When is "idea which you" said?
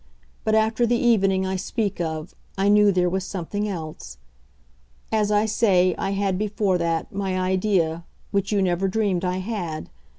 7.39-8.63